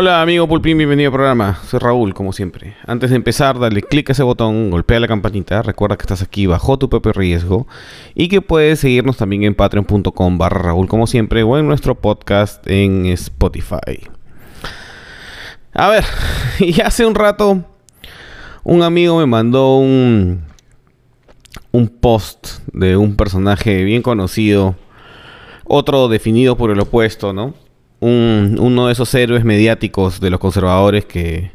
Hola 0.00 0.22
amigo 0.22 0.46
Pulpín, 0.46 0.78
bienvenido 0.78 1.08
al 1.08 1.12
programa. 1.12 1.58
Soy 1.66 1.80
Raúl, 1.80 2.14
como 2.14 2.32
siempre. 2.32 2.76
Antes 2.86 3.10
de 3.10 3.16
empezar, 3.16 3.58
dale 3.58 3.82
clic 3.82 4.08
a 4.08 4.12
ese 4.12 4.22
botón, 4.22 4.70
golpea 4.70 5.00
la 5.00 5.08
campanita, 5.08 5.60
recuerda 5.60 5.96
que 5.96 6.02
estás 6.02 6.22
aquí 6.22 6.46
bajo 6.46 6.78
tu 6.78 6.88
propio 6.88 7.12
riesgo 7.12 7.66
y 8.14 8.28
que 8.28 8.40
puedes 8.40 8.78
seguirnos 8.78 9.16
también 9.16 9.42
en 9.42 9.56
patreon.com 9.56 10.38
barra 10.38 10.62
Raúl, 10.62 10.86
como 10.86 11.08
siempre, 11.08 11.42
o 11.42 11.58
en 11.58 11.66
nuestro 11.66 11.96
podcast 11.96 12.64
en 12.68 13.06
Spotify. 13.06 14.08
A 15.74 15.88
ver, 15.88 16.04
y 16.60 16.80
hace 16.80 17.04
un 17.04 17.16
rato 17.16 17.64
un 18.62 18.84
amigo 18.84 19.18
me 19.18 19.26
mandó 19.26 19.78
un, 19.78 20.44
un 21.72 21.88
post 21.88 22.60
de 22.72 22.96
un 22.96 23.16
personaje 23.16 23.82
bien 23.82 24.02
conocido, 24.02 24.76
otro 25.64 26.06
definido 26.06 26.56
por 26.56 26.70
el 26.70 26.78
opuesto, 26.78 27.32
¿no? 27.32 27.54
Un, 28.00 28.56
uno 28.60 28.86
de 28.86 28.92
esos 28.92 29.12
héroes 29.14 29.44
mediáticos 29.44 30.20
de 30.20 30.30
los 30.30 30.38
conservadores 30.38 31.04
que, 31.04 31.50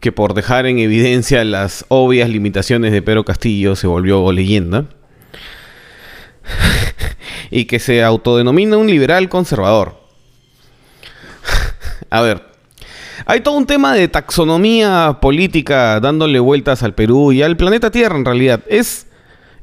que 0.00 0.12
por 0.12 0.34
dejar 0.34 0.66
en 0.66 0.78
evidencia 0.78 1.44
las 1.44 1.84
obvias 1.88 2.30
limitaciones 2.30 2.92
de 2.92 3.02
Pedro 3.02 3.24
Castillo 3.24 3.76
se 3.76 3.86
volvió 3.86 4.32
leyenda. 4.32 4.86
y 7.50 7.66
que 7.66 7.78
se 7.78 8.02
autodenomina 8.02 8.76
un 8.76 8.86
liberal 8.88 9.28
conservador. 9.28 10.00
A 12.10 12.20
ver, 12.20 12.42
hay 13.24 13.40
todo 13.40 13.56
un 13.56 13.66
tema 13.66 13.94
de 13.94 14.08
taxonomía 14.08 15.18
política 15.20 16.00
dándole 16.00 16.38
vueltas 16.38 16.82
al 16.82 16.94
Perú 16.94 17.32
y 17.32 17.42
al 17.42 17.56
planeta 17.56 17.90
Tierra 17.90 18.16
en 18.16 18.24
realidad. 18.24 18.62
Es 18.68 19.06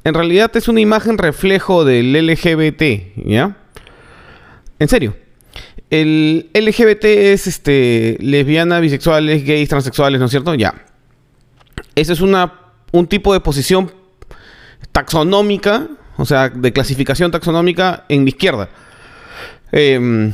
en 0.03 0.13
realidad 0.13 0.51
es 0.55 0.67
una 0.67 0.81
imagen 0.81 1.17
reflejo 1.17 1.85
del 1.85 2.11
LGBT, 2.11 3.15
¿ya? 3.25 3.55
En 4.79 4.87
serio. 4.89 5.15
El 5.93 6.49
LGBT 6.55 7.05
es 7.05 7.45
este 7.45 8.17
lesbiana, 8.19 8.79
bisexuales, 8.79 9.45
gays, 9.45 9.69
transexuales, 9.69 10.19
¿no 10.19 10.25
es 10.25 10.31
cierto? 10.31 10.55
Ya. 10.55 10.73
Ese 11.93 12.13
es 12.13 12.19
una 12.19 12.51
un 12.91 13.05
tipo 13.05 13.31
de 13.31 13.39
posición 13.39 13.91
taxonómica, 14.91 15.87
o 16.17 16.25
sea, 16.25 16.49
de 16.49 16.73
clasificación 16.73 17.29
taxonómica 17.29 18.05
en 18.09 18.23
la 18.23 18.29
izquierda. 18.29 18.69
Em, 19.71 20.33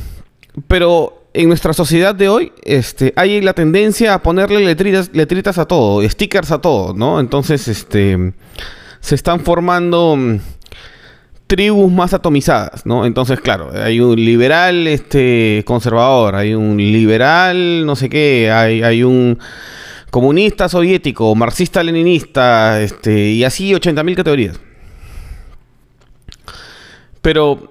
pero 0.66 1.24
en 1.34 1.48
nuestra 1.48 1.74
sociedad 1.74 2.14
de 2.14 2.30
hoy 2.30 2.52
este, 2.64 3.12
hay 3.14 3.42
la 3.42 3.52
tendencia 3.52 4.14
a 4.14 4.22
ponerle 4.22 4.64
letritas, 4.64 5.10
letritas 5.12 5.58
a 5.58 5.66
todo, 5.66 6.08
stickers 6.08 6.52
a 6.52 6.62
todo, 6.62 6.94
¿no? 6.94 7.20
Entonces, 7.20 7.68
este, 7.68 8.32
se 9.00 9.14
están 9.14 9.40
formando 9.40 10.16
mm, 10.16 10.38
tribus 11.50 11.90
más 11.90 12.14
atomizadas, 12.14 12.86
¿no? 12.86 13.04
Entonces, 13.04 13.40
claro, 13.40 13.72
hay 13.74 13.98
un 13.98 14.14
liberal 14.14 14.86
este, 14.86 15.64
conservador, 15.66 16.36
hay 16.36 16.54
un 16.54 16.76
liberal 16.76 17.84
no 17.84 17.96
sé 17.96 18.08
qué, 18.08 18.52
hay, 18.52 18.84
hay 18.84 19.02
un 19.02 19.36
comunista 20.12 20.68
soviético, 20.68 21.34
marxista-leninista, 21.34 22.80
este, 22.80 23.30
y 23.30 23.42
así 23.42 23.72
80.000 23.72 24.14
categorías. 24.14 24.60
Pero, 27.20 27.68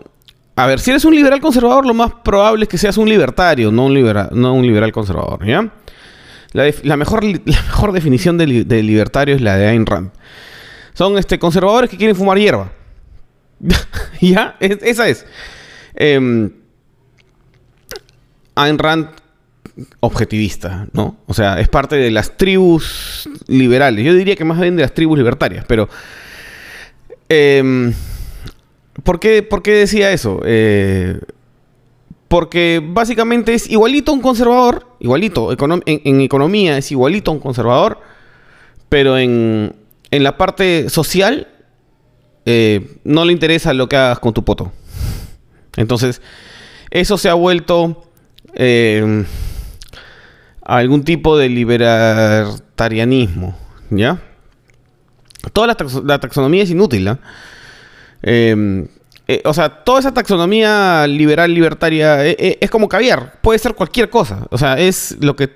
a 0.58 0.68
ver, 0.68 0.82
si 0.82 0.92
eres 0.92 1.06
un 1.06 1.16
liberal 1.16 1.40
conservador, 1.40 1.86
lo 1.86 1.94
más 1.94 2.12
probable 2.22 2.64
es 2.64 2.70
que 2.70 2.78
seas 2.78 2.98
un 2.98 3.08
libertario, 3.08 3.72
no 3.72 3.86
un, 3.86 3.94
libera, 3.94 4.28
no 4.34 4.56
un 4.56 4.66
liberal 4.66 4.92
conservador, 4.92 5.46
¿ya? 5.46 5.72
La, 6.52 6.98
mejor, 6.98 7.24
la 7.24 7.62
mejor 7.62 7.94
definición 7.94 8.38
de, 8.38 8.66
de 8.66 8.84
libertario 8.84 9.36
es 9.36 9.42
la 9.42 9.56
de 9.56 9.68
Ayn 9.68 9.86
Rand. 9.86 10.12
Son 10.94 11.18
este, 11.18 11.40
conservadores 11.40 11.90
que 11.90 11.96
quieren 11.96 12.14
fumar 12.14 12.38
hierba. 12.38 12.74
¿Ya? 14.22 14.56
Es- 14.60 14.80
esa 14.82 15.08
es. 15.10 15.26
Em, 15.96 16.52
Ayn 18.56 18.78
Rand 18.78 19.10
objetivista, 20.02 20.88
¿no? 20.92 21.18
O 21.28 21.34
sea, 21.34 21.60
es 21.60 21.70
parte 21.70 21.96
de 21.96 22.12
las 22.12 22.36
tribus 22.38 23.30
liberales. 23.48 24.04
Yo 24.06 24.14
diría 24.14 24.36
que 24.36 24.44
más 24.44 24.60
bien 24.60 24.76
de 24.76 24.82
las 24.82 24.94
tribus 24.94 25.18
libertarias, 25.18 25.64
pero... 25.68 25.88
em, 27.30 27.94
¿por, 29.04 29.20
qué, 29.20 29.44
por 29.44 29.62
qué 29.62 29.72
decía 29.72 30.12
eso? 30.12 30.42
Eh, 30.44 31.20
porque 32.28 32.82
básicamente 32.84 33.54
es 33.54 33.70
igualito 33.70 34.12
a 34.12 34.16
un 34.16 34.22
conservador, 34.22 34.86
igualito, 35.00 35.52
en 35.86 36.22
economía 36.22 36.78
es 36.78 36.92
igualito 36.92 37.32
a 37.32 37.34
un 37.34 37.40
conservador, 37.40 38.00
pero 38.90 39.18
en, 39.18 39.74
en 40.12 40.24
la 40.24 40.38
parte 40.38 40.90
social 40.90 41.48
eh, 42.52 42.98
no 43.04 43.26
le 43.26 43.32
interesa 43.34 43.74
lo 43.74 43.88
que 43.88 43.96
hagas 43.96 44.18
con 44.20 44.34
tu 44.34 44.44
poto. 44.44 44.72
Entonces, 45.78 46.20
eso 46.90 47.16
se 47.18 47.30
ha 47.30 47.36
vuelto 47.36 48.10
eh, 48.56 49.24
algún 50.64 51.04
tipo 51.04 51.38
de 51.38 51.50
libertarianismo, 51.50 53.56
¿ya? 53.92 54.20
Toda 55.54 55.68
la, 55.68 55.78
taxo- 55.78 56.04
la 56.04 56.20
taxonomía 56.20 56.64
es 56.64 56.72
inútil, 56.72 57.08
¿ah? 57.08 57.20
Eh, 58.24 58.88
eh, 59.28 59.42
o 59.46 59.54
sea, 59.54 59.70
toda 59.84 60.00
esa 60.00 60.12
taxonomía 60.14 61.06
liberal, 61.08 61.54
libertaria, 61.54 62.26
es 62.26 62.70
como 62.72 62.90
caviar. 62.90 63.40
Puede 63.42 63.60
ser 63.60 63.76
cualquier 63.76 64.10
cosa. 64.10 64.48
O 64.50 64.58
sea, 64.58 64.80
es 64.80 65.16
lo 65.22 65.36
que... 65.36 65.52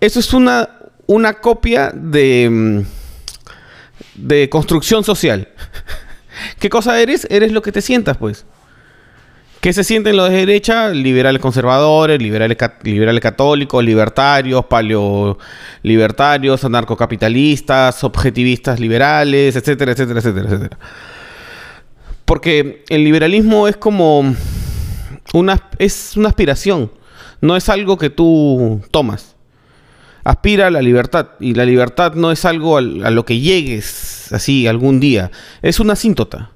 Eso 0.00 0.18
es 0.18 0.34
una, 0.34 0.68
una 1.06 1.34
copia 1.34 1.92
de... 1.94 2.48
mm, 2.50 2.80
De 4.16 4.48
construcción 4.50 5.04
social. 5.04 5.46
¿Qué 6.58 6.68
cosa 6.68 7.00
eres? 7.00 7.26
Eres 7.30 7.52
lo 7.52 7.62
que 7.62 7.72
te 7.72 7.80
sientas, 7.80 8.16
pues. 8.16 8.46
¿Qué 9.60 9.74
se 9.74 9.84
sienten 9.84 10.16
los 10.16 10.30
de 10.30 10.36
derecha? 10.36 10.88
Liberales 10.88 11.42
conservadores, 11.42 12.20
liberales, 12.20 12.56
liberales 12.82 13.20
católicos, 13.20 13.84
libertarios, 13.84 14.64
paleo 14.64 15.36
libertarios, 15.82 16.64
anarcocapitalistas, 16.64 18.02
objetivistas 18.02 18.80
liberales, 18.80 19.56
etcétera, 19.56 19.92
etcétera, 19.92 20.20
etcétera, 20.20 20.48
etcétera. 20.48 20.78
Porque 22.24 22.84
el 22.88 23.04
liberalismo 23.04 23.68
es 23.68 23.76
como 23.76 24.34
una, 25.34 25.68
es 25.78 26.16
una 26.16 26.28
aspiración, 26.28 26.90
no 27.40 27.56
es 27.56 27.68
algo 27.68 27.98
que 27.98 28.08
tú 28.08 28.80
tomas. 28.90 29.36
Aspira 30.24 30.68
a 30.68 30.70
la 30.70 30.80
libertad 30.80 31.30
y 31.40 31.54
la 31.54 31.64
libertad 31.64 32.14
no 32.14 32.30
es 32.30 32.44
algo 32.44 32.76
al- 32.76 33.04
a 33.04 33.10
lo 33.10 33.24
que 33.24 33.40
llegues 33.40 34.09
así 34.32 34.66
algún 34.66 35.00
día, 35.00 35.30
es 35.62 35.80
una 35.80 35.94
asíntota. 35.94 36.50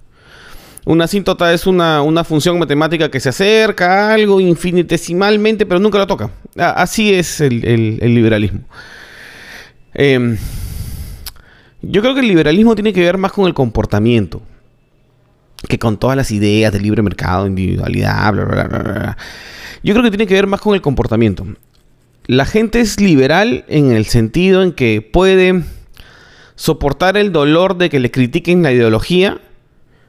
Una 0.87 1.05
asíntota 1.05 1.53
es 1.55 1.67
una, 1.67 2.03
una 2.03 2.25
función 2.25 2.59
matemática 2.59 3.11
que 3.11 3.19
se 3.19 3.31
acerca 3.31 4.11
a 4.11 4.15
algo 4.15 4.39
infinitesimalmente, 4.41 5.65
pero 5.65 5.81
nunca 5.81 5.97
lo 5.99 6.07
toca. 6.07 6.31
Así 6.59 7.15
es 7.15 7.41
el, 7.41 7.65
el- 7.65 8.15
liberalismo. 8.15 8.61
Em, 9.95 10.37
yo 11.81 12.03
creo 12.03 12.15
que 12.15 12.21
el 12.21 12.29
liberalismo 12.29 12.75
tiene 12.75 12.93
que 12.93 13.01
ver 13.01 13.17
más 13.19 13.33
con 13.33 13.47
el 13.47 13.55
comportamiento 13.55 14.43
que 15.69 15.79
con 15.79 15.97
todas 15.99 16.17
las 16.17 16.31
ideas 16.31 16.73
de 16.73 16.81
libre 16.81 17.01
mercado, 17.01 17.47
individualidad, 17.47 18.33
bla, 18.35 18.45
bla, 18.45 18.65
bla, 18.65 18.79
bla. 18.81 19.17
Yo 19.83 19.95
creo 19.95 20.05
que 20.05 20.11
tiene 20.11 20.27
que 20.27 20.35
ver 20.35 20.47
más 20.47 20.61
con 20.61 20.75
el 20.75 20.83
comportamiento. 20.83 21.47
La 22.27 22.45
gente 22.45 22.81
es 22.81 23.01
liberal 23.01 23.65
en 23.69 23.93
el 23.93 24.05
sentido 24.05 24.63
en 24.63 24.73
que 24.73 25.01
puede 25.01 25.63
soportar 26.57 27.17
el 27.17 27.33
dolor 27.33 27.77
de 27.77 27.91
que 27.91 28.01
le 28.01 28.11
critiquen 28.11 28.63
la 28.63 28.73
ideología, 28.73 29.41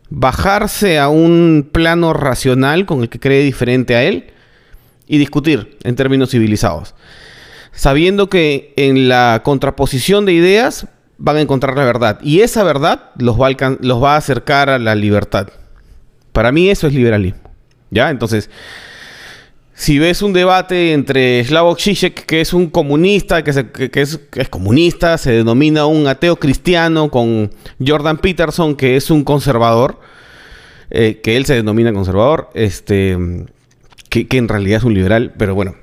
bajarse 0.10 1.00
a 1.00 1.10
un 1.10 1.70
plano 1.72 2.14
racional 2.14 2.86
con 2.86 3.02
el 3.02 3.10
que 3.10 3.20
cree 3.20 3.44
diferente 3.44 3.96
a 3.96 4.04
él 4.04 4.32
y 5.08 5.18
discutir 5.18 5.78
en 5.84 5.96
términos 5.96 6.32
civilizados. 6.32 6.96
Sabiendo 7.72 8.30
que 8.30 8.74
en 8.78 9.10
la 9.10 9.42
contraposición 9.44 10.26
de 10.26 10.34
ideas 10.34 10.88
van 11.18 11.38
a 11.38 11.42
encontrar 11.42 11.78
la 11.78 11.86
verdad. 11.86 12.20
Y 12.22 12.42
esa 12.42 12.64
verdad 12.64 13.12
los 13.18 13.40
va 13.40 13.48
a, 13.48 13.78
los 13.82 14.04
va 14.04 14.16
a 14.16 14.18
acercar 14.18 14.70
a 14.70 14.80
la 14.80 14.96
libertad. 14.96 15.50
Para 16.32 16.52
mí 16.52 16.70
eso 16.70 16.88
es 16.88 16.94
liberalismo. 16.94 17.42
¿Ya? 17.92 18.10
Entonces, 18.10 18.50
si 19.76 20.00
ves 20.00 20.22
un 20.22 20.32
debate 20.32 20.94
entre 20.94 21.44
Slavoj 21.44 21.78
Žižek, 21.78 22.26
que 22.26 22.40
es 22.40 22.54
un 22.54 22.70
comunista, 22.70 23.44
que, 23.44 23.52
es, 23.52 24.20
comunista, 24.50 25.18
se 25.18 25.34
denomina 25.34 25.86
un 25.86 26.08
ateo 26.08 26.38
cristiano, 26.38 27.12
con 27.12 27.52
Jordan 27.86 28.18
Peterson, 28.18 28.76
que 28.76 28.96
es 28.96 29.12
un 29.12 29.26
conservador, 29.26 30.00
eh, 30.90 31.20
que 31.22 31.36
él 31.36 31.46
se 31.46 31.56
denomina 31.56 31.92
conservador, 31.92 32.50
este, 32.54 33.18
que, 34.10 34.28
que 34.28 34.38
en 34.38 34.48
realidad 34.48 34.78
es 34.78 34.86
un 34.86 34.94
liberal, 34.94 35.34
pero 35.38 35.54
bueno, 35.54 35.76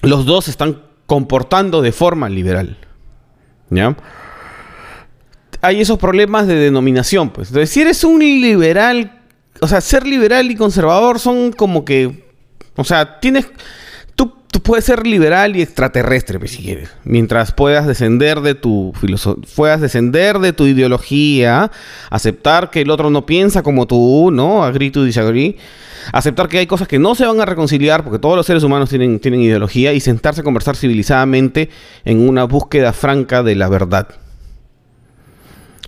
los 0.00 0.24
dos 0.24 0.46
se 0.46 0.50
están 0.50 0.80
comportando 1.04 1.82
de 1.82 1.92
forma 1.92 2.30
liberal. 2.30 2.78
¿Ya? 3.68 3.96
Hay 5.60 5.80
esos 5.82 5.98
problemas 5.98 6.46
de 6.46 6.54
denominación, 6.54 7.30
pues. 7.30 7.48
Entonces, 7.48 7.68
si 7.68 7.82
eres 7.82 8.02
un 8.02 8.20
liberal, 8.20 9.20
o 9.60 9.68
sea, 9.68 9.82
ser 9.82 10.06
liberal 10.06 10.50
y 10.50 10.56
conservador 10.56 11.18
son 11.18 11.52
como 11.52 11.84
que, 11.84 12.29
o 12.80 12.84
sea, 12.84 13.20
tienes, 13.20 13.46
tú 14.14 14.32
tú 14.50 14.60
puedes 14.60 14.84
ser 14.84 15.06
liberal 15.06 15.56
y 15.56 15.62
extraterrestre, 15.62 16.38
pues, 16.38 16.52
si 16.52 16.62
quieres. 16.62 16.90
Mientras 17.04 17.52
puedas 17.52 17.86
descender 17.86 18.40
de 18.40 18.54
tu 18.54 18.92
puedas 19.54 19.80
descender 19.80 20.38
de 20.38 20.52
tu 20.52 20.66
ideología, 20.66 21.70
aceptar 22.10 22.70
que 22.70 22.82
el 22.82 22.90
otro 22.90 23.10
no 23.10 23.26
piensa 23.26 23.62
como 23.62 23.86
tú, 23.86 24.30
¿no? 24.32 24.64
Agree 24.64 24.90
to 24.90 25.04
disagree. 25.04 25.56
Aceptar 26.12 26.48
que 26.48 26.58
hay 26.58 26.66
cosas 26.66 26.88
que 26.88 26.98
no 26.98 27.14
se 27.14 27.26
van 27.26 27.40
a 27.40 27.44
reconciliar 27.44 28.02
porque 28.02 28.18
todos 28.18 28.36
los 28.36 28.46
seres 28.46 28.62
humanos 28.62 28.88
tienen, 28.88 29.20
tienen 29.20 29.42
ideología 29.42 29.92
y 29.92 30.00
sentarse 30.00 30.40
a 30.40 30.44
conversar 30.44 30.74
civilizadamente 30.74 31.68
en 32.04 32.26
una 32.26 32.44
búsqueda 32.44 32.92
franca 32.92 33.42
de 33.42 33.54
la 33.54 33.68
verdad. 33.68 34.08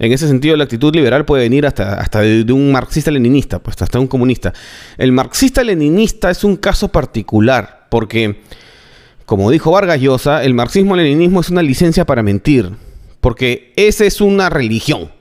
En 0.02 0.10
ese 0.10 0.26
sentido, 0.26 0.56
la 0.56 0.64
actitud 0.64 0.92
liberal 0.92 1.24
puede 1.24 1.44
venir 1.44 1.64
hasta, 1.64 1.94
hasta 1.94 2.22
de, 2.22 2.42
de 2.42 2.52
un 2.52 2.72
marxista-leninista, 2.72 3.60
pues 3.60 3.80
hasta 3.80 4.00
un 4.00 4.08
comunista. 4.08 4.52
El 4.98 5.12
marxista-leninista 5.12 6.28
es 6.28 6.42
un 6.42 6.56
caso 6.56 6.88
particular 6.88 7.86
porque, 7.88 8.40
como 9.26 9.48
dijo 9.52 9.70
Vargas 9.70 10.00
Llosa, 10.00 10.42
el 10.42 10.54
marxismo-leninismo 10.54 11.40
es 11.40 11.50
una 11.50 11.62
licencia 11.62 12.04
para 12.04 12.24
mentir, 12.24 12.72
porque 13.20 13.72
esa 13.76 14.04
es 14.04 14.20
una 14.20 14.50
religión. 14.50 15.12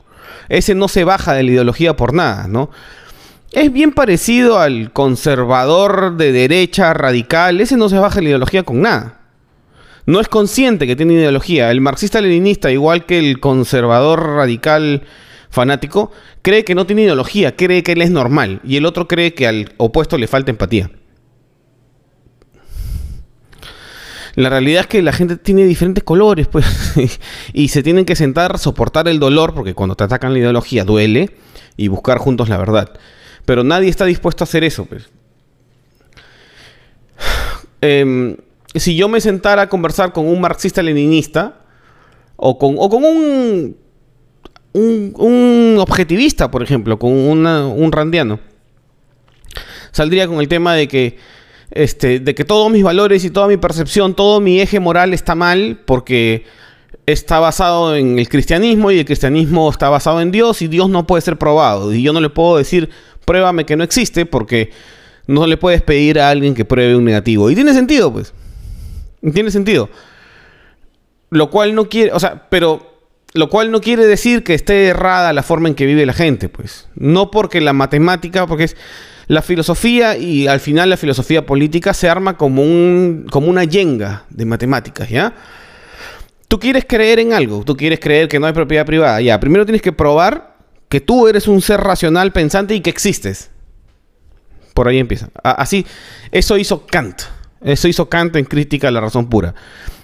Ese 0.50 0.74
no 0.74 0.88
se 0.88 1.04
baja 1.04 1.34
de 1.34 1.44
la 1.44 1.52
ideología 1.52 1.96
por 1.96 2.16
nada, 2.16 2.48
¿no? 2.48 2.72
Es 3.52 3.72
bien 3.72 3.92
parecido 3.92 4.58
al 4.58 4.92
conservador 4.92 6.18
de 6.18 6.32
derecha 6.32 6.92
radical, 6.96 7.62
ese 7.62 7.78
no 7.78 7.88
se 7.88 8.00
baja 8.00 8.16
de 8.16 8.24
la 8.24 8.30
ideología 8.30 8.64
con 8.64 8.82
nada. 8.82 9.21
No 10.06 10.20
es 10.20 10.28
consciente 10.28 10.88
que 10.88 10.96
tiene 10.96 11.14
ideología. 11.14 11.72
El 11.72 11.82
marxista-leninista, 11.82 12.72
igual 12.72 13.06
que 13.06 13.20
el 13.20 13.40
conservador 13.40 14.36
radical 14.36 15.04
fanático, 15.50 16.12
cree 16.42 16.64
que 16.64 16.76
no 16.76 16.86
tiene 16.86 17.04
ideología, 17.04 17.56
cree 17.56 17.84
que 17.84 17.92
él 17.92 18.02
es 18.02 18.10
normal, 18.10 18.62
y 18.64 18.78
el 18.78 18.86
otro 18.86 19.08
cree 19.08 19.34
que 19.34 19.48
al 19.48 19.74
opuesto 19.78 20.18
le 20.18 20.28
falta 20.28 20.50
empatía. 20.50 20.90
La 24.36 24.50
realidad 24.50 24.82
es 24.82 24.88
que 24.88 25.02
la 25.02 25.12
gente 25.12 25.36
tiene 25.36 25.66
diferentes 25.66 26.06
colores, 26.06 26.48
pues, 26.48 26.66
y 27.54 27.68
se 27.68 27.84
tienen 27.84 28.06
que 28.06 28.16
sentar, 28.16 28.58
soportar 28.60 29.10
el 29.10 29.20
dolor, 29.20 29.54
porque 29.54 29.74
cuando 29.74 29.96
te 29.96 30.06
atacan 30.06 30.32
la 30.32 30.40
ideología 30.40 30.86
duele, 30.86 31.36
y 31.78 31.90
buscar 31.90 32.18
juntos 32.18 32.50
la 32.50 32.58
verdad. 32.58 32.92
Pero 33.46 33.64
nadie 33.64 33.90
está 33.90 34.06
dispuesto 34.06 34.44
a 34.44 34.46
hacer 34.46 34.64
eso, 34.64 34.86
pues. 34.86 35.10
Em, 37.84 38.38
si 38.76 38.96
yo 38.96 39.10
me 39.10 39.22
sentara 39.22 39.64
a 39.64 39.70
conversar 39.70 40.14
con 40.14 40.28
un 40.28 40.42
marxista-leninista, 40.42 41.60
o 42.36 42.58
con, 42.58 42.76
o 42.78 42.90
con 42.90 43.04
un, 43.04 43.78
un, 44.74 45.76
objetivista, 45.80 46.50
por 46.50 46.64
ejemplo, 46.64 46.98
con 46.98 47.12
un 47.12 47.92
randiano, 47.92 48.40
saldría 49.92 50.28
con 50.28 50.40
el 50.40 50.48
tema 50.48 50.74
de 50.74 50.88
que 50.88 51.18
este, 51.72 52.20
de 52.20 52.36
que 52.36 52.44
todos 52.44 52.70
mis 52.70 52.84
valores 52.84 53.24
y 53.24 53.30
toda 53.30 53.48
mi 53.48 53.58
percepción, 53.58 54.14
todo 54.14 54.42
mi 54.42 54.60
eje 54.60 54.80
moral 54.80 55.14
está 55.14 55.36
mal 55.36 55.80
porque 55.86 56.46
está 57.06 57.40
basado 57.40 57.96
en 57.96 58.20
el 58.20 58.28
cristianismo 58.28 58.92
y 58.92 59.00
el 59.00 59.06
cristianismo 59.06 59.70
está 59.70 59.90
basado 59.90 60.22
en 60.22 60.32
Dios 60.32 60.62
y 60.62 60.68
Dios 60.68 60.90
no 60.90 61.08
puede 61.08 61.22
ser 61.22 61.38
probado. 61.38 61.94
Y 61.94 62.02
yo 62.02 62.12
no 62.12 62.20
le 62.20 62.30
puedo 62.30 62.58
decir, 62.58 62.90
pruébame 63.26 63.66
que 63.66 63.78
no 63.78 63.84
existe 63.84 64.26
porque 64.26 64.72
no 65.28 65.48
le 65.48 65.58
puedes 65.58 65.82
pedir 65.82 66.20
a 66.20 66.30
alguien 66.30 66.54
que 66.54 66.66
pruebe 66.66 66.96
un 66.96 67.06
negativo. 67.06 67.50
Y 67.50 67.56
tiene 67.56 67.74
sentido, 67.74 68.12
pues. 68.12 68.34
Tiene 69.34 69.52
sentido. 69.52 69.90
Lo 71.30 71.50
cual 71.50 71.76
no 71.76 71.88
quiere, 71.90 72.12
o 72.12 72.20
sea, 72.20 72.50
pero 72.50 72.92
lo 73.34 73.50
cual 73.50 73.72
no 73.72 73.80
quiere 73.80 74.06
decir 74.06 74.44
que 74.44 74.54
esté 74.54 74.88
errada 74.88 75.32
la 75.32 75.44
forma 75.44 75.70
en 75.70 75.76
que 75.76 75.86
vive 75.86 76.06
la 76.06 76.14
gente, 76.14 76.50
pues. 76.50 76.90
No 76.96 77.32
porque 77.32 77.62
la 77.62 77.74
matemática, 77.74 78.46
porque 78.48 78.66
es 78.66 78.78
la 79.28 79.42
filosofía 79.42 80.18
y 80.18 80.48
al 80.48 80.60
final 80.60 80.90
la 80.90 80.98
filosofía 80.98 81.46
política 81.46 81.94
se 81.94 82.10
arma 82.10 82.36
como, 82.36 82.62
un, 82.62 83.28
como 83.32 83.48
una 83.48 83.64
yenga 83.64 84.26
de 84.30 84.46
matemáticas, 84.46 85.10
¿ya? 85.10 85.34
Tú 86.50 86.60
quieres 86.60 86.84
creer 86.86 87.20
en 87.20 87.32
algo, 87.32 87.64
tú 87.64 87.78
quieres 87.78 88.02
creer 88.02 88.28
que 88.28 88.40
no 88.40 88.48
hay 88.48 88.54
propiedad 88.54 88.86
privada, 88.86 89.22
ya. 89.22 89.40
Primero 89.40 89.66
tienes 89.66 89.82
que 89.82 89.94
probar 89.94 90.58
que 90.90 91.00
tú 91.00 91.30
eres 91.30 91.48
un 91.48 91.62
ser 91.62 91.80
racional 91.80 92.34
pensante 92.34 92.76
y 92.76 92.82
que 92.82 92.90
existes. 92.90 93.52
Por 94.74 94.90
ahí 94.90 95.00
empieza. 95.00 95.30
Así, 95.42 95.86
eso 96.32 96.58
hizo 96.58 96.86
Kant. 96.86 97.22
Eso 97.62 97.88
hizo 97.88 98.10
Kant 98.10 98.36
en 98.36 98.46
Crítica 98.46 98.88
a 98.88 98.92
la 98.92 99.02
Razón 99.02 99.30
Pura. 99.30 99.54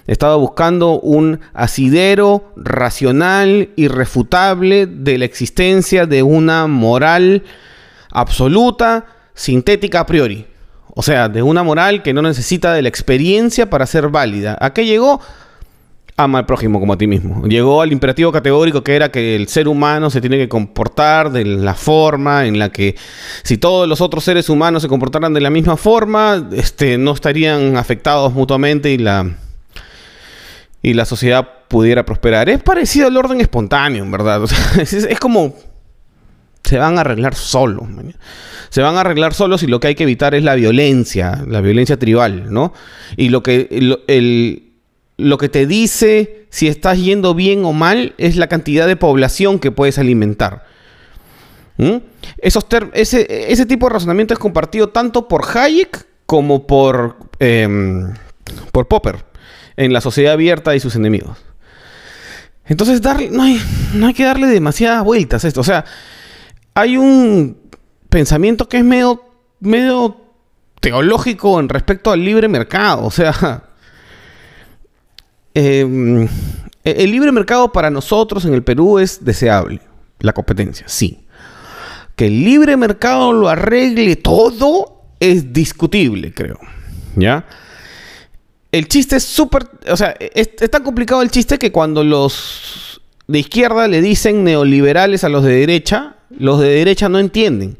Estaba 0.06 0.36
buscando 0.36 1.00
un 1.00 1.40
asidero 1.52 2.52
racional, 2.56 3.70
irrefutable 3.76 4.86
de 4.86 5.18
la 5.18 5.24
existencia 5.24 6.06
de 6.06 6.22
una 6.22 6.66
moral 6.66 7.44
absoluta, 8.10 9.06
sintética 9.34 10.00
a 10.00 10.06
priori. 10.06 10.46
O 10.94 11.02
sea, 11.02 11.28
de 11.28 11.42
una 11.42 11.62
moral 11.62 12.02
que 12.02 12.14
no 12.14 12.22
necesita 12.22 12.72
de 12.72 12.82
la 12.82 12.88
experiencia 12.88 13.70
para 13.70 13.86
ser 13.86 14.08
válida. 14.08 14.56
¿A 14.60 14.72
qué 14.72 14.86
llegó? 14.86 15.20
Ama 16.18 16.40
al 16.40 16.46
prójimo 16.46 16.80
como 16.80 16.92
a 16.92 16.98
ti 16.98 17.06
mismo. 17.06 17.46
Llegó 17.46 17.80
al 17.80 17.92
imperativo 17.92 18.32
categórico 18.32 18.82
que 18.82 18.96
era 18.96 19.10
que 19.10 19.36
el 19.36 19.48
ser 19.48 19.68
humano 19.68 20.10
se 20.10 20.20
tiene 20.20 20.36
que 20.36 20.48
comportar 20.48 21.30
de 21.30 21.44
la 21.44 21.74
forma 21.74 22.46
en 22.46 22.58
la 22.58 22.70
que 22.70 22.96
si 23.44 23.56
todos 23.56 23.88
los 23.88 24.00
otros 24.00 24.24
seres 24.24 24.48
humanos 24.50 24.82
se 24.82 24.88
comportaran 24.88 25.32
de 25.32 25.40
la 25.40 25.50
misma 25.50 25.76
forma, 25.76 26.48
este, 26.52 26.98
no 26.98 27.12
estarían 27.12 27.76
afectados 27.76 28.34
mutuamente 28.34 28.90
y 28.90 28.98
la, 28.98 29.30
y 30.82 30.94
la 30.94 31.04
sociedad 31.04 31.48
pudiera 31.68 32.04
prosperar. 32.04 32.48
Es 32.48 32.62
parecido 32.62 33.06
al 33.06 33.16
orden 33.16 33.40
espontáneo, 33.40 34.02
en 34.02 34.10
verdad. 34.10 34.42
es 34.80 35.20
como 35.20 35.54
se 36.68 36.78
van 36.78 36.98
a 36.98 37.00
arreglar 37.00 37.34
solos. 37.34 37.88
Se 38.68 38.82
van 38.82 38.96
a 38.96 39.00
arreglar 39.00 39.32
solos 39.32 39.62
y 39.62 39.66
lo 39.66 39.80
que 39.80 39.88
hay 39.88 39.94
que 39.94 40.02
evitar 40.02 40.34
es 40.34 40.42
la 40.42 40.54
violencia, 40.54 41.42
la 41.46 41.62
violencia 41.62 41.98
tribal, 41.98 42.52
¿no? 42.52 42.74
Y 43.16 43.30
lo 43.30 43.42
que, 43.42 43.68
el, 44.06 44.67
lo 45.18 45.36
que 45.36 45.48
te 45.48 45.66
dice 45.66 46.46
si 46.48 46.68
estás 46.68 46.98
yendo 46.98 47.34
bien 47.34 47.64
o 47.64 47.72
mal 47.72 48.14
es 48.16 48.36
la 48.36 48.46
cantidad 48.46 48.86
de 48.86 48.96
población 48.96 49.58
que 49.58 49.72
puedes 49.72 49.98
alimentar. 49.98 50.64
¿Mm? 51.76 51.96
Ese, 52.38 53.66
tipo 53.66 53.86
de 53.86 53.92
razonamiento 53.92 54.32
es 54.32 54.40
compartido 54.40 54.88
tanto 54.88 55.28
por 55.28 55.44
Hayek 55.44 56.06
como 56.24 56.66
por, 56.66 57.16
em, 57.40 58.14
por 58.72 58.88
Popper 58.88 59.24
en 59.76 59.92
La 59.92 60.00
Sociedad 60.00 60.32
Abierta 60.32 60.74
y 60.74 60.80
sus 60.80 60.94
enemigos. 60.96 61.36
Entonces, 62.66 63.02
darle, 63.02 63.30
no, 63.30 63.42
hay, 63.42 63.60
no 63.94 64.06
hay 64.06 64.14
que 64.14 64.24
darle 64.24 64.46
demasiadas 64.46 65.02
vueltas 65.02 65.44
a 65.44 65.48
esto. 65.48 65.60
O 65.60 65.64
sea, 65.64 65.84
hay 66.74 66.96
un 66.96 67.58
pensamiento 68.08 68.68
que 68.68 68.78
es 68.78 68.84
medio, 68.84 69.24
medio 69.58 70.16
teológico 70.80 71.58
en 71.58 71.68
respecto 71.68 72.12
al 72.12 72.24
libre 72.24 72.46
mercado. 72.46 73.04
O 73.04 73.10
sea, 73.10 73.67
em, 75.54 76.28
el 76.84 77.10
libre 77.10 77.32
mercado 77.32 77.72
para 77.72 77.90
nosotros 77.90 78.44
en 78.44 78.54
el 78.54 78.62
Perú 78.62 78.98
es 78.98 79.24
deseable. 79.24 79.80
La 80.20 80.32
competencia, 80.32 80.86
sí. 80.88 81.24
Que 82.16 82.26
el 82.26 82.44
libre 82.44 82.76
mercado 82.76 83.32
lo 83.32 83.48
arregle 83.48 84.16
todo 84.16 85.02
es 85.20 85.52
discutible, 85.52 86.32
creo. 86.32 86.58
¿Ya? 87.16 87.46
El 88.72 88.88
chiste 88.88 89.16
es 89.16 89.24
súper... 89.24 89.68
O 89.90 89.96
sea, 89.96 90.16
es 90.18 90.70
tan 90.70 90.82
complicado 90.82 91.22
el 91.22 91.30
chiste 91.30 91.58
que 91.58 91.72
cuando 91.72 92.04
los 92.04 93.00
de 93.28 93.38
izquierda 93.38 93.86
le 93.88 94.00
dicen 94.00 94.42
neoliberales 94.42 95.22
a 95.22 95.28
los 95.28 95.44
de 95.44 95.52
derecha, 95.52 96.16
los 96.30 96.60
de 96.60 96.68
derecha 96.68 97.08
no 97.08 97.18
entienden. 97.18 97.78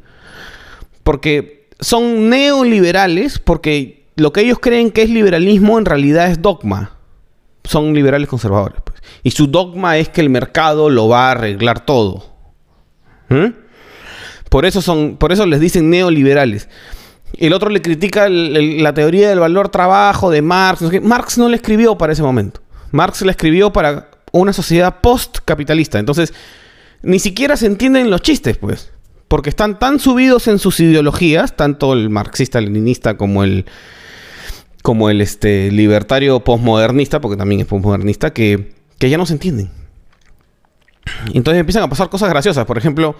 Porque 1.02 1.68
son 1.80 2.28
neoliberales 2.28 3.38
porque 3.38 4.04
lo 4.16 4.32
que 4.32 4.42
ellos 4.42 4.58
creen 4.60 4.90
que 4.90 5.02
es 5.02 5.10
liberalismo 5.10 5.78
en 5.78 5.84
realidad 5.84 6.30
es 6.30 6.42
dogma. 6.42 6.97
Son 7.68 7.92
liberales 7.92 8.28
conservadores. 8.28 8.80
Pues. 8.82 8.98
Y 9.22 9.30
su 9.32 9.46
dogma 9.46 9.98
es 9.98 10.08
que 10.08 10.22
el 10.22 10.30
mercado 10.30 10.88
lo 10.88 11.06
va 11.06 11.28
a 11.28 11.32
arreglar 11.32 11.84
todo. 11.84 12.24
¿Mm? 13.28 13.48
Por, 14.48 14.64
eso 14.64 14.80
son, 14.80 15.18
por 15.18 15.32
eso 15.32 15.44
les 15.44 15.60
dicen 15.60 15.90
neoliberales. 15.90 16.70
El 17.36 17.52
otro 17.52 17.68
le 17.68 17.82
critica 17.82 18.26
la 18.30 18.94
teoría 18.94 19.28
del 19.28 19.40
valor 19.40 19.68
trabajo 19.68 20.30
de 20.30 20.40
Marx. 20.40 20.82
Marx 21.02 21.36
no 21.36 21.50
le 21.50 21.56
escribió 21.56 21.98
para 21.98 22.14
ese 22.14 22.22
momento. 22.22 22.62
Marx 22.90 23.20
le 23.20 23.32
escribió 23.32 23.70
para 23.70 24.08
una 24.32 24.54
sociedad 24.54 25.02
post-capitalista. 25.02 25.98
Entonces, 25.98 26.32
ni 27.02 27.18
siquiera 27.18 27.58
se 27.58 27.66
entienden 27.66 28.10
los 28.10 28.22
chistes, 28.22 28.56
pues. 28.56 28.92
Porque 29.28 29.50
están 29.50 29.78
tan 29.78 29.98
subidos 29.98 30.48
en 30.48 30.58
sus 30.58 30.80
ideologías, 30.80 31.54
tanto 31.54 31.92
el 31.92 32.08
marxista-leninista 32.08 33.18
como 33.18 33.44
el 33.44 33.66
como 34.88 35.10
el 35.10 35.20
este, 35.20 35.70
libertario 35.70 36.40
postmodernista, 36.40 37.20
porque 37.20 37.36
también 37.36 37.60
es 37.60 37.66
postmodernista, 37.66 38.32
que, 38.32 38.72
que 38.98 39.10
ya 39.10 39.18
no 39.18 39.26
se 39.26 39.34
entienden. 39.34 39.70
Entonces 41.34 41.60
empiezan 41.60 41.82
a 41.82 41.90
pasar 41.90 42.08
cosas 42.08 42.30
graciosas. 42.30 42.64
Por 42.64 42.78
ejemplo, 42.78 43.14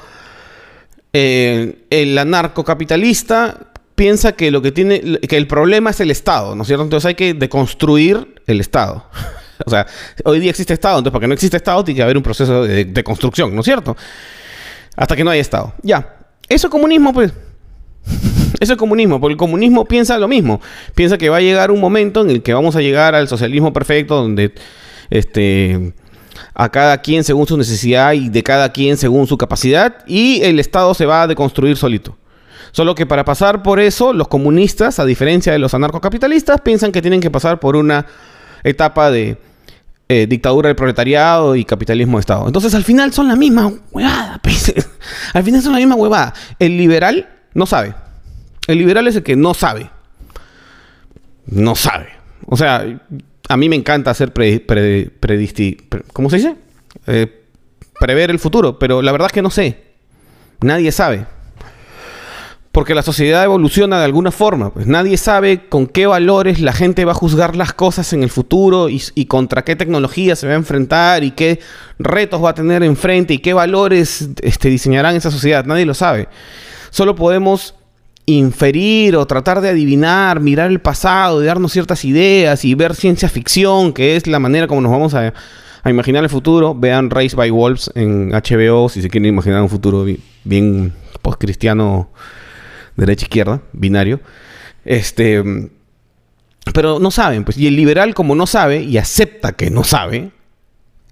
eh, 1.13 1.85
el 1.91 2.17
anarcocapitalista 2.17 3.67
piensa 3.95 4.33
que 4.33 4.51
lo 4.51 4.63
que 4.63 4.73
tiene, 4.73 5.19
que 5.29 5.37
el 5.37 5.47
problema 5.47 5.91
es 5.91 6.01
el 6.01 6.11
Estado, 6.11 6.55
¿no 6.55 6.63
es 6.63 6.69
cierto? 6.69 6.85
Entonces 6.85 7.07
hay 7.07 7.17
que 7.17 7.35
deconstruir 7.35 8.41
el 8.47 8.61
Estado. 8.61 9.05
O 9.67 9.71
sea, 9.71 9.87
hoy 10.25 10.39
día 10.39 10.51
existe 10.51 10.73
Estado, 10.73 10.99
entonces 10.99 11.13
para 11.13 11.23
que 11.23 11.27
no 11.27 11.35
existe 11.35 11.57
Estado 11.57 11.85
tiene 11.85 11.97
que 11.97 12.03
haber 12.05 12.17
un 12.17 12.23
proceso 12.23 12.63
de, 12.63 13.05
construcción, 13.05 13.53
¿no 13.55 13.61
es 13.61 13.65
cierto? 13.65 13.95
Hasta 14.97 15.17
que 15.17 15.25
no 15.25 15.31
haya 15.33 15.43
Estado. 15.43 15.75
Ya. 15.83 16.17
Eso 16.49 16.69
es 16.69 16.71
comunismo, 16.71 17.13
pues. 17.13 17.33
Eso 18.61 18.73
es 18.73 18.79
comunismo, 18.79 19.21
porque 19.21 19.33
el 19.33 19.39
comunismo 19.39 19.85
piensa 19.85 20.19
lo 20.19 20.29
mismo. 20.29 20.61
Piensa 20.95 21.19
que 21.19 21.29
va 21.29 21.37
a 21.37 21.41
llegar 21.41 21.71
un 21.71 21.81
momento 21.81 22.23
en 22.23 22.31
el 22.31 22.43
que 22.43 22.55
vamos 22.55 22.75
a 22.77 22.81
llegar 22.81 23.15
al 23.15 23.29
socialismo 23.29 23.73
perfecto, 23.73 24.17
donde 24.17 24.53
este, 25.11 25.93
a 26.55 26.69
cada 26.71 27.01
quien 27.01 27.25
según 27.25 27.47
su 27.47 27.57
necesidad 27.57 28.13
y 28.13 28.29
de 28.29 28.43
cada 28.43 28.73
quien 28.73 28.97
según 28.97 29.27
su 29.27 29.39
capacidad, 29.39 30.05
y 30.07 30.41
el 30.43 30.59
Estado 30.59 30.93
se 30.95 31.07
va 31.07 31.23
a 31.23 31.27
deconstruir 31.27 31.77
solito. 31.77 32.17
Solo 32.73 32.95
que 32.95 33.07
para 33.07 33.25
pasar 33.25 33.63
por 33.63 33.81
eso, 33.81 34.13
los 34.13 34.29
comunistas, 34.29 34.99
a 34.99 35.05
diferencia 35.05 35.53
de 35.53 35.59
los 35.59 35.73
anarcocapitalistas, 35.75 36.61
piensan 36.61 36.93
que 36.93 37.01
tienen 37.01 37.21
que 37.21 37.31
pasar 37.31 37.61
por 37.61 37.77
una 37.77 38.07
etapa 38.65 39.11
de 39.11 39.39
eh, 40.09 40.27
dictadura 40.27 40.69
del 40.69 40.77
proletariado 40.77 41.55
y 41.55 41.65
capitalismo 41.65 42.19
de 42.19 42.21
Estado. 42.21 42.47
Entonces 42.47 42.75
al 42.75 42.85
final 42.85 43.13
son 43.13 43.29
la 43.29 43.37
misma 43.37 43.73
huevada. 43.93 44.41
Pues. 44.43 44.75
al 45.35 45.43
final 45.43 45.63
son 45.63 45.73
la 45.73 45.79
misma 45.79 45.95
huevada. 45.95 46.35
El 46.59 46.77
liberal 46.77 47.29
no 47.55 47.67
sabe. 47.67 47.95
El 48.67 48.79
liberal 48.79 49.07
es 49.09 49.17
el 49.17 49.23
que 49.23 49.37
no 49.37 49.55
sabe. 49.55 49.91
No 51.47 51.75
sabe. 51.75 52.09
O 52.47 52.57
sea, 52.57 52.85
a 53.49 53.57
mí 53.57 53.69
me 53.69 53.77
encanta 53.77 54.11
hacer 54.11 54.33
pre, 54.33 54.65
¿Cómo 56.13 56.31
se 56.31 56.37
dice? 56.37 56.57
Eh, 57.07 57.45
prever 57.99 58.31
el 58.31 58.39
futuro, 58.39 58.79
pero 58.79 59.03
la 59.03 59.13
verdad 59.13 59.27
es 59.27 59.33
que 59.33 59.43
no 59.43 59.51
sé. 59.51 59.85
Nadie 60.61 60.93
sabe 60.93 61.27
porque 62.79 62.95
la 62.95 63.03
sociedad 63.03 63.43
evoluciona 63.43 63.99
de 63.99 64.05
alguna 64.05 64.31
forma. 64.31 64.73
Pues 64.73 64.87
nadie 64.87 65.17
sabe 65.17 65.69
con 65.69 65.89
qué 65.89 66.07
valores 66.07 66.61
la 66.61 66.73
gente 66.73 67.05
va 67.05 67.11
a 67.11 67.15
juzgar 67.17 67.57
las 67.57 67.73
cosas 67.73 68.13
en 68.13 68.23
el 68.23 68.31
futuro 68.31 68.89
y, 68.89 69.25
contra 69.27 69.65
qué 69.65 69.75
tecnología 69.75 70.37
se 70.37 70.47
va 70.47 70.53
a 70.53 70.57
enfrentar 70.57 71.25
y 71.25 71.33
qué 71.33 71.59
retos 71.99 72.41
va 72.45 72.51
a 72.51 72.55
tener 72.55 72.85
enfrente 72.85 73.35
y 73.35 73.39
qué 73.39 73.53
valores 73.53 74.29
este, 74.43 74.69
diseñarán 74.69 75.17
esa 75.17 75.33
sociedad. 75.33 75.65
Nadie 75.65 75.87
lo 75.87 75.95
sabe. 75.95 76.29
Solo 76.91 77.15
podemos 77.15 77.75
inferir 78.29 79.17
o 79.17 79.27
tratar 79.27 79.61
de 79.61 79.71
adivinar, 79.71 80.41
mirar 80.41 80.71
el 80.71 80.81
pasado, 80.81 81.43
darnos 81.43 81.73
ciertas 81.73 82.05
ideas 82.05 82.65
y 82.65 82.75
ver 82.75 82.95
ciencia 82.95 83.29
ficción, 83.29 83.93
que 83.93 84.17
es 84.17 84.27
la 84.27 84.39
manera 84.39 84.67
como 84.67 84.83
nos 84.83 84.93
vamos 84.93 85.15
a, 85.15 85.33
imaginar 85.87 86.23
el 86.23 86.29
futuro. 86.29 86.75
Vean 86.75 87.09
Race 87.09 87.35
by 87.35 87.51
Wolves 87.51 87.91
en 87.95 88.31
HBO 88.31 88.91
si 88.91 89.01
se 89.01 89.09
quieren 89.09 89.31
imaginar 89.31 89.63
un 89.63 89.71
futuro 89.71 90.05
bien, 90.45 90.93
post-cristiano 91.23 92.11
derecha-izquierda, 92.97 93.63
binario. 93.73 94.21
Este, 94.85 95.43
pero 96.75 96.99
no 96.99 97.11
saben, 97.11 97.45
pues. 97.45 97.57
Y 97.57 97.67
el 97.67 97.77
liberal, 97.77 98.15
como 98.15 98.35
no 98.35 98.47
sabe 98.47 98.83
y 98.83 98.99
acepta 98.99 99.53
que 99.53 99.71
no 99.71 99.85
sabe, 99.85 100.31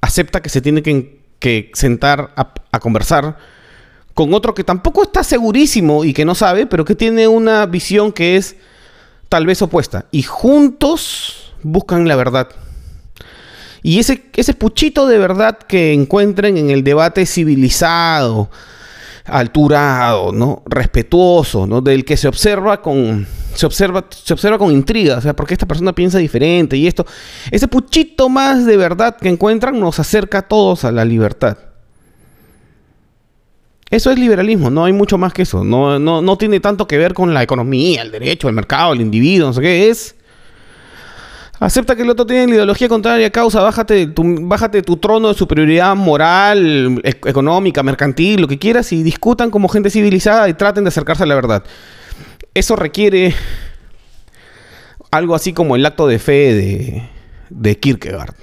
acepta 0.02 0.42
que 0.42 0.50
se 0.50 0.60
tiene 0.60 0.82
que, 0.82 1.70
sentar 1.72 2.32
a, 2.36 2.52
a, 2.72 2.80
conversar 2.80 3.38
con 4.16 4.32
otro 4.32 4.54
que 4.54 4.64
tampoco 4.64 5.02
está 5.02 5.22
segurísimo 5.22 6.02
y 6.02 6.14
que 6.14 6.24
no 6.24 6.34
sabe, 6.34 6.64
pero 6.64 6.86
que 6.86 6.94
tiene 6.94 7.28
una 7.28 7.66
visión 7.66 8.12
que 8.12 8.36
es 8.36 8.56
tal 9.28 9.44
vez 9.44 9.60
opuesta. 9.60 10.06
Y 10.10 10.22
juntos 10.22 11.52
buscan 11.62 12.08
la 12.08 12.16
verdad. 12.16 12.48
Y 13.82 13.98
ese, 13.98 14.24
ese 14.34 14.54
puchito 14.54 15.06
de 15.06 15.18
verdad 15.18 15.58
que 15.58 15.92
encuentren 15.92 16.56
en 16.56 16.70
el 16.70 16.82
debate 16.82 17.26
civilizado, 17.26 18.48
alturado, 19.26 20.32
¿no? 20.32 20.62
Respetuoso, 20.64 21.66
¿no? 21.66 21.82
Del 21.82 22.06
que 22.06 22.16
se 22.16 22.26
observa 22.26 22.80
con 22.80 23.26
se 23.54 23.66
observa 23.66 24.06
se 24.08 24.32
observa 24.32 24.56
con 24.56 24.72
intriga, 24.72 25.18
o 25.18 25.20
sea, 25.20 25.36
porque 25.36 25.52
esta 25.52 25.66
persona 25.66 25.94
piensa 25.94 26.16
diferente 26.16 26.78
y 26.78 26.86
esto 26.86 27.04
ese 27.50 27.68
puchito 27.68 28.30
más 28.30 28.64
de 28.64 28.78
verdad 28.78 29.18
que 29.18 29.28
encuentran 29.28 29.78
nos 29.78 29.98
acerca 29.98 30.38
a 30.38 30.48
todos 30.48 30.86
a 30.86 30.90
la 30.90 31.04
libertad. 31.04 31.65
Eso 33.90 34.10
es 34.10 34.18
liberalismo, 34.18 34.68
no 34.68 34.84
hay 34.84 34.92
mucho 34.92 35.16
más 35.16 35.32
que 35.32 35.42
eso. 35.42 35.62
No, 35.62 35.98
no, 35.98 36.20
no 36.20 36.36
tiene 36.38 36.60
tanto 36.60 36.88
que 36.88 36.98
ver 36.98 37.14
con 37.14 37.32
la 37.32 37.42
economía, 37.42 38.02
el 38.02 38.10
derecho, 38.10 38.48
el 38.48 38.54
mercado, 38.54 38.92
el 38.92 39.00
individuo, 39.00 39.46
no 39.46 39.52
sé 39.52 39.60
qué. 39.60 39.88
Es 39.88 40.16
Acepta 41.58 41.96
que 41.96 42.02
el 42.02 42.10
otro 42.10 42.26
tiene 42.26 42.48
la 42.48 42.54
ideología 42.54 42.88
contraria 42.88 43.28
a 43.28 43.30
causa, 43.30 43.62
bájate 43.62 44.08
tu, 44.08 44.22
bájate 44.46 44.82
tu 44.82 44.98
trono 44.98 45.28
de 45.28 45.34
superioridad 45.34 45.96
moral, 45.96 47.00
económica, 47.02 47.82
mercantil, 47.82 48.42
lo 48.42 48.48
que 48.48 48.58
quieras, 48.58 48.92
y 48.92 49.02
discutan 49.02 49.50
como 49.50 49.68
gente 49.68 49.88
civilizada 49.88 50.48
y 50.50 50.54
traten 50.54 50.84
de 50.84 50.88
acercarse 50.88 51.22
a 51.22 51.26
la 51.26 51.34
verdad. 51.34 51.64
Eso 52.52 52.76
requiere 52.76 53.34
algo 55.10 55.34
así 55.34 55.54
como 55.54 55.76
el 55.76 55.86
acto 55.86 56.06
de 56.06 56.18
fe 56.18 56.54
de, 56.54 57.08
de 57.48 57.78
Kierkegaard. 57.78 58.34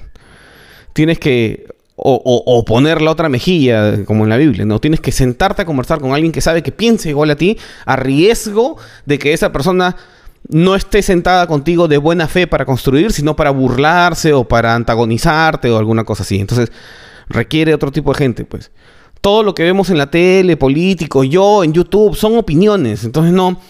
Tienes 0.93 1.19
que 1.19 1.67
o, 2.05 2.43
o, 2.45 2.65
poner 2.65 3.01
la 3.01 3.11
otra 3.11 3.29
mejilla, 3.29 4.03
como 4.03 4.25
en 4.25 4.29
la 4.29 4.35
Biblia, 4.35 4.65
¿no? 4.65 4.79
Tienes 4.79 4.99
que 4.99 5.13
sentarte 5.13 5.61
a 5.61 5.65
conversar 5.65 6.01
con 6.01 6.13
alguien 6.13 6.33
que 6.33 6.41
sabe 6.41 6.61
que 6.61 6.73
piense 6.73 7.07
igual 7.07 7.29
a 7.29 7.37
ti, 7.37 7.57
a 7.85 7.95
riesgo 7.95 8.75
de 9.05 9.17
que 9.17 9.31
esa 9.31 9.53
persona 9.53 9.95
no 10.49 10.75
esté 10.75 11.01
sentada 11.01 11.47
contigo 11.47 11.87
de 11.87 11.97
buena 11.97 12.27
fe 12.27 12.45
para 12.45 12.65
construir, 12.65 13.13
sino 13.13 13.37
para 13.37 13.51
burlarse 13.51 14.33
o 14.33 14.43
para 14.43 14.75
antagonizarte 14.75 15.69
o 15.71 15.77
alguna 15.77 16.03
cosa 16.03 16.23
así. 16.23 16.41
Entonces, 16.41 16.73
requiere 17.29 17.73
otro 17.73 17.89
tipo 17.89 18.11
de 18.11 18.17
gente, 18.17 18.43
pues. 18.43 18.71
Todo 19.21 19.41
lo 19.41 19.55
que 19.55 19.63
vemos 19.63 19.89
en 19.89 19.97
la 19.97 20.11
tele, 20.11 20.57
político, 20.57 21.23
yo, 21.23 21.63
en 21.63 21.71
YouTube, 21.71 22.17
son 22.17 22.37
opiniones. 22.37 23.05
Entonces, 23.05 23.31
no. 23.31 23.61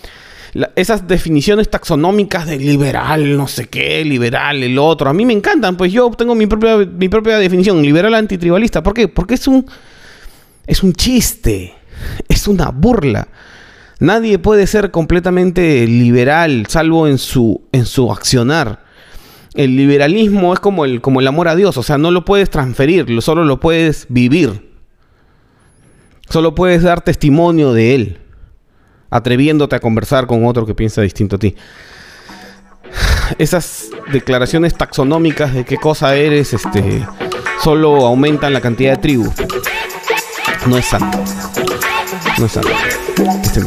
Esas 0.75 1.07
definiciones 1.07 1.69
taxonómicas 1.69 2.45
de 2.45 2.57
liberal, 2.57 3.35
no 3.35 3.47
sé 3.47 3.67
qué, 3.67 4.05
liberal, 4.05 4.61
el 4.61 4.77
otro, 4.77 5.09
a 5.09 5.13
mí 5.13 5.25
me 5.25 5.33
encantan, 5.33 5.75
pues 5.77 5.91
yo 5.91 6.11
tengo 6.11 6.35
mi 6.35 6.45
propia, 6.45 6.77
mi 6.77 7.09
propia 7.09 7.37
definición, 7.39 7.81
liberal 7.81 8.13
antitribalista. 8.13 8.83
¿Por 8.83 8.93
qué? 8.93 9.07
Porque 9.07 9.33
es 9.33 9.47
un, 9.47 9.65
es 10.67 10.83
un 10.83 10.93
chiste, 10.93 11.73
es 12.27 12.47
una 12.47 12.69
burla. 12.69 13.27
Nadie 13.99 14.37
puede 14.37 14.67
ser 14.67 14.91
completamente 14.91 15.87
liberal, 15.87 16.65
salvo 16.67 17.07
en 17.07 17.17
su, 17.17 17.61
en 17.71 17.85
su 17.85 18.11
accionar. 18.11 18.83
El 19.55 19.75
liberalismo 19.75 20.53
es 20.53 20.59
como 20.59 20.83
el, 20.85 20.99
como 21.01 21.19
el 21.19 21.27
amor 21.27 21.47
a 21.47 21.55
Dios, 21.55 21.77
o 21.77 21.83
sea, 21.83 21.97
no 21.97 22.11
lo 22.11 22.25
puedes 22.25 22.49
transferir, 22.49 23.21
solo 23.21 23.43
lo 23.43 23.59
puedes 23.59 24.07
vivir. 24.09 24.71
Solo 26.29 26.55
puedes 26.55 26.81
dar 26.81 27.01
testimonio 27.01 27.73
de 27.73 27.95
él, 27.95 28.17
atreviéndote 29.13 29.75
a 29.75 29.79
conversar 29.79 30.25
con 30.25 30.43
otro 30.47 30.65
que 30.65 30.73
piensa 30.73 31.01
distinto 31.01 31.35
a 31.35 31.39
ti. 31.39 31.55
Esas 33.37 33.89
declaraciones 34.11 34.75
taxonómicas 34.75 35.53
de 35.53 35.65
qué 35.65 35.77
cosa 35.77 36.15
eres, 36.15 36.53
este, 36.53 37.05
solo 37.63 38.07
aumentan 38.07 38.53
la 38.53 38.61
cantidad 38.61 38.93
de 38.93 38.97
tribu. 38.97 39.31
No 40.65 40.77
es 40.77 40.85
santo. 40.85 41.19
No 42.39 42.45
es 42.47 42.51
santo. 42.51 42.71
Este 43.43 43.61